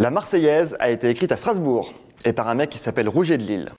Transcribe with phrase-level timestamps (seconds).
[0.00, 1.94] La Marseillaise a été écrite à Strasbourg
[2.24, 3.72] et par un mec qui s'appelle Rouget de Lille.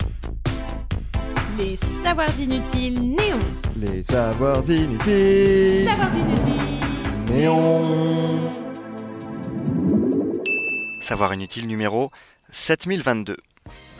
[1.58, 3.40] Les savoirs inutiles néons.
[3.78, 5.90] Les savoirs inutiles.
[5.90, 7.34] Savoirs inutiles.
[7.34, 8.52] Néons.
[11.02, 12.12] Savoir inutile numéro
[12.50, 13.36] 7022.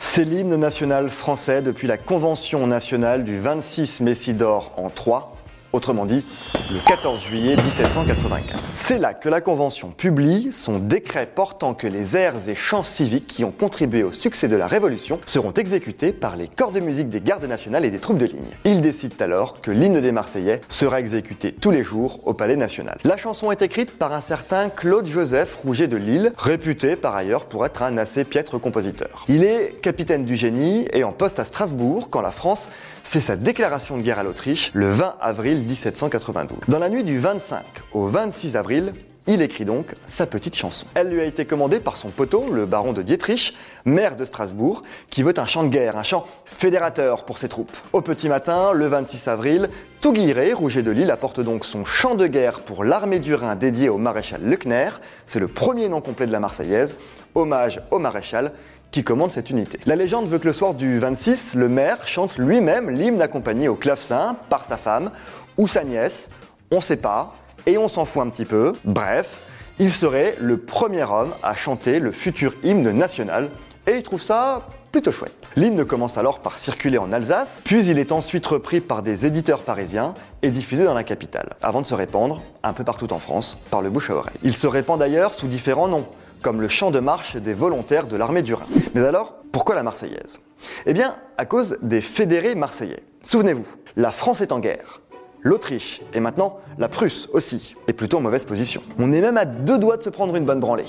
[0.00, 5.36] C'est l'hymne national français depuis la Convention nationale du 26 Messidor en 3
[5.72, 6.24] autrement dit
[6.70, 8.75] le 14 juillet 1795.
[8.88, 13.26] C'est là que la Convention publie son décret portant que les airs et chants civiques
[13.26, 17.08] qui ont contribué au succès de la Révolution seront exécutés par les corps de musique
[17.08, 18.38] des gardes nationales et des troupes de ligne.
[18.64, 22.96] Il décide alors que l'hymne des Marseillais sera exécuté tous les jours au Palais national.
[23.02, 27.46] La chanson est écrite par un certain Claude Joseph Rouget de Lille, réputé par ailleurs
[27.46, 29.24] pour être un assez piètre compositeur.
[29.28, 32.68] Il est capitaine du génie et en poste à Strasbourg quand la France
[33.06, 36.58] fait sa déclaration de guerre à l'Autriche le 20 avril 1792.
[36.66, 38.92] Dans la nuit du 25 au 26 avril,
[39.28, 40.86] il écrit donc sa petite chanson.
[40.94, 44.82] Elle lui a été commandée par son poteau, le baron de Dietrich, maire de Strasbourg,
[45.08, 47.76] qui veut un chant de guerre, un chant fédérateur pour ses troupes.
[47.92, 49.68] Au petit matin, le 26 avril,
[50.00, 53.88] Touguiré, Rouget de Lille, apporte donc son chant de guerre pour l'armée du Rhin dédié
[53.88, 54.90] au maréchal Lecner.
[55.26, 56.96] C'est le premier nom complet de la Marseillaise.
[57.34, 58.52] Hommage au maréchal
[58.90, 59.78] qui commande cette unité.
[59.86, 63.74] La légende veut que le soir du 26, le maire chante lui-même l'hymne accompagné au
[63.74, 65.10] clavecin par sa femme
[65.56, 66.28] ou sa nièce,
[66.70, 67.34] on sait pas,
[67.66, 68.72] et on s'en fout un petit peu.
[68.84, 69.38] Bref,
[69.78, 73.50] il serait le premier homme à chanter le futur hymne national,
[73.86, 75.50] et il trouve ça plutôt chouette.
[75.56, 79.60] L'hymne commence alors par circuler en Alsace, puis il est ensuite repris par des éditeurs
[79.60, 83.58] parisiens et diffusé dans la capitale, avant de se répandre un peu partout en France
[83.70, 84.36] par le bouche à oreille.
[84.42, 86.06] Il se répand d'ailleurs sous différents noms
[86.46, 88.66] comme le champ de marche des volontaires de l'armée du Rhin.
[88.94, 90.38] Mais alors, pourquoi la Marseillaise?
[90.86, 93.02] Eh bien, à cause des fédérés marseillais.
[93.24, 93.66] Souvenez-vous,
[93.96, 95.00] la France est en guerre.
[95.40, 98.80] L'Autriche et maintenant la Prusse aussi est plutôt en mauvaise position.
[99.00, 100.84] On est même à deux doigts de se prendre une bonne branlée.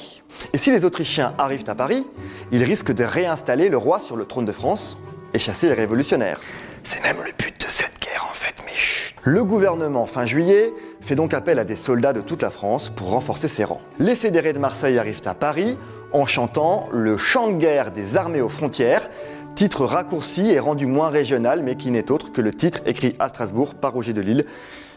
[0.53, 2.05] Et si les Autrichiens arrivent à Paris,
[2.51, 4.95] ils risquent de réinstaller le roi sur le trône de France
[5.33, 6.39] et chasser les révolutionnaires.
[6.83, 9.15] C'est même le but de cette guerre en fait, mais chut.
[9.23, 10.71] Le gouvernement, fin juillet,
[11.07, 13.79] fait donc appel à des soldats de toute la France pour renforcer ses rangs.
[13.97, 15.77] Les fédérés de Marseille arrivent à Paris
[16.11, 19.09] en chantant le chant de guerre des armées aux frontières,
[19.55, 23.29] titre raccourci et rendu moins régional, mais qui n'est autre que le titre écrit à
[23.29, 24.45] Strasbourg par Roger de Lille.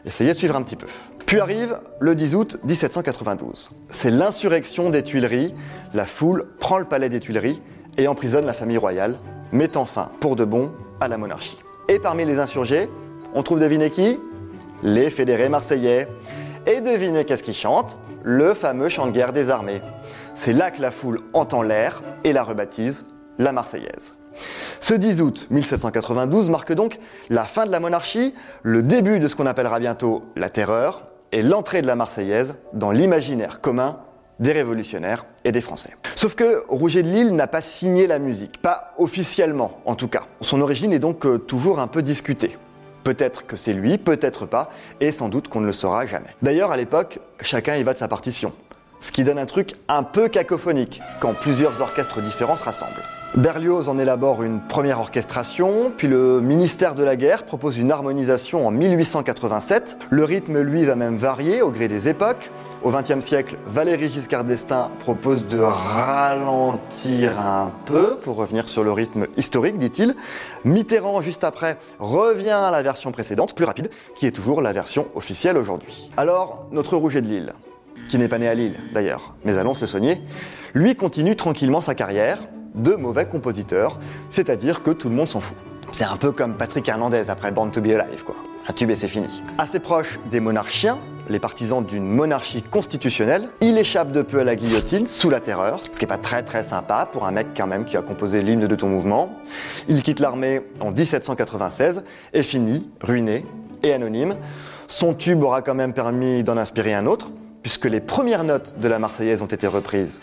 [0.04, 0.88] Essayez de suivre un petit peu.
[1.26, 3.70] Puis arrive le 10 août 1792.
[3.90, 5.54] C'est l'insurrection des Tuileries.
[5.94, 7.62] La foule prend le palais des Tuileries
[7.98, 9.16] et emprisonne la famille royale,
[9.52, 11.58] mettant fin pour de bon à la monarchie.
[11.88, 12.90] Et parmi les insurgés,
[13.32, 14.18] on trouve devinez qui?
[14.82, 16.08] Les fédérés marseillais.
[16.66, 17.98] Et devinez qu'est-ce qu'ils chantent?
[18.22, 19.80] Le fameux chant de guerre des armées.
[20.34, 23.04] C'est là que la foule entend l'air et la rebaptise
[23.40, 24.16] la Marseillaise.
[24.80, 26.98] Ce 10 août 1792 marque donc
[27.30, 31.42] la fin de la monarchie, le début de ce qu'on appellera bientôt la terreur et
[31.42, 33.98] l'entrée de la Marseillaise dans l'imaginaire commun
[34.38, 35.96] des révolutionnaires et des Français.
[36.14, 40.24] Sauf que Rouget de Lille n'a pas signé la musique, pas officiellement en tout cas.
[40.40, 42.56] Son origine est donc euh, toujours un peu discutée.
[43.04, 46.34] Peut-être que c'est lui, peut-être pas, et sans doute qu'on ne le saura jamais.
[46.42, 48.52] D'ailleurs, à l'époque, chacun y va de sa partition,
[49.00, 53.02] ce qui donne un truc un peu cacophonique quand plusieurs orchestres différents se rassemblent.
[53.36, 58.66] Berlioz en élabore une première orchestration, puis le ministère de la Guerre propose une harmonisation
[58.66, 59.98] en 1887.
[60.10, 62.50] Le rythme, lui, va même varier au gré des époques.
[62.82, 68.90] Au XXe siècle, Valéry Giscard d'Estaing propose de ralentir un peu pour revenir sur le
[68.90, 70.16] rythme historique, dit-il.
[70.64, 75.06] Mitterrand, juste après, revient à la version précédente, plus rapide, qui est toujours la version
[75.14, 76.10] officielle aujourd'hui.
[76.16, 77.52] Alors, notre Rouget de Lille,
[78.08, 80.20] qui n'est pas né à Lille d'ailleurs, mais à Lons-le-Saunier,
[80.74, 82.40] lui continue tranquillement sa carrière
[82.74, 83.98] de mauvais compositeur,
[84.28, 85.56] c'est-à-dire que tout le monde s'en fout.
[85.92, 88.36] C'est un peu comme Patrick Hernandez après Born to be Alive, quoi.
[88.68, 89.42] Un tube et c'est fini.
[89.58, 94.54] Assez proche des monarchiens, les partisans d'une monarchie constitutionnelle, il échappe de peu à la
[94.54, 97.66] guillotine sous la terreur, ce qui est pas très très sympa pour un mec quand
[97.66, 99.34] même qui a composé l'hymne de ton mouvement.
[99.88, 103.44] Il quitte l'armée en 1796 et finit ruiné
[103.82, 104.36] et anonyme.
[104.88, 107.30] Son tube aura quand même permis d'en inspirer un autre,
[107.62, 110.20] puisque les premières notes de la Marseillaise ont été reprises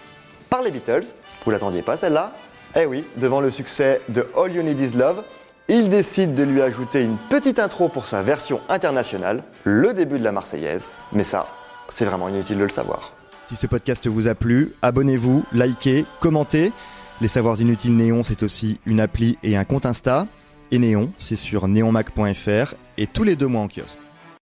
[0.49, 1.05] par les Beatles.
[1.45, 2.33] Vous l'attendiez pas celle-là
[2.75, 5.23] Eh oui, devant le succès de All You Need Is Love,
[5.67, 10.23] il décide de lui ajouter une petite intro pour sa version internationale, le début de
[10.23, 11.47] la Marseillaise, mais ça,
[11.89, 13.13] c'est vraiment inutile de le savoir.
[13.45, 16.71] Si ce podcast vous a plu, abonnez-vous, likez, commentez.
[17.19, 20.27] Les Savoirs Inutiles Néon, c'est aussi une appli et un compte Insta.
[20.71, 23.99] Et Néon, c'est sur neonmac.fr et tous les deux mois en kiosque.